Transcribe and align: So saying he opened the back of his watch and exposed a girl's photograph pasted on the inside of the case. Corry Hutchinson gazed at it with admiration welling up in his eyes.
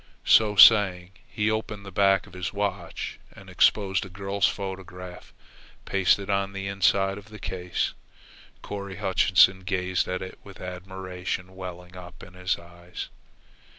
So 0.25 0.55
saying 0.55 1.11
he 1.27 1.51
opened 1.51 1.85
the 1.85 1.91
back 1.91 2.25
of 2.25 2.33
his 2.33 2.51
watch 2.51 3.19
and 3.33 3.51
exposed 3.51 4.03
a 4.03 4.09
girl's 4.09 4.47
photograph 4.47 5.31
pasted 5.85 6.27
on 6.27 6.53
the 6.53 6.65
inside 6.67 7.19
of 7.19 7.29
the 7.29 7.37
case. 7.37 7.93
Corry 8.63 8.95
Hutchinson 8.95 9.59
gazed 9.59 10.07
at 10.07 10.23
it 10.23 10.39
with 10.43 10.59
admiration 10.59 11.55
welling 11.55 11.95
up 11.95 12.23
in 12.23 12.33
his 12.33 12.57
eyes. 12.57 13.09